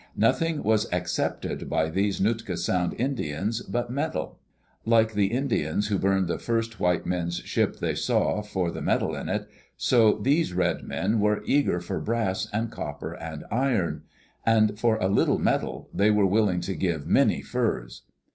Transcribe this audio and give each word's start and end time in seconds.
Nothing 0.17 0.63
was 0.63 0.91
accepted 0.91 1.69
by 1.69 1.87
these 1.87 2.19
Nootka 2.19 2.57
Sound 2.57 2.95
Indians 2.97 3.61
but 3.61 3.91
metal. 3.91 4.39
Like 4.83 5.13
the 5.13 5.27
Indians 5.27 5.89
who 5.89 5.99
burned 5.99 6.27
the 6.27 6.39
first 6.39 6.79
white 6.79 7.05
men*s 7.05 7.35
ship 7.35 7.75
they 7.77 7.93
saw 7.93 8.41
for 8.41 8.71
the 8.71 8.81
metal 8.81 9.13
in 9.13 9.29
it, 9.29 9.47
so 9.77 10.13
these 10.13 10.53
red 10.53 10.81
men 10.81 11.19
were 11.19 11.43
eager 11.45 11.79
for 11.79 11.99
brass 11.99 12.47
and 12.51 12.71
copper 12.71 13.13
and 13.13 13.43
iron. 13.51 14.01
And 14.43 14.79
for 14.79 14.95
a 14.97 15.07
little 15.07 15.37
metal 15.37 15.87
they 15.93 16.09
were 16.09 16.25
willing 16.25 16.61
to 16.61 16.73
give 16.75 17.05
many 17.05 17.43
furs. 17.43 18.01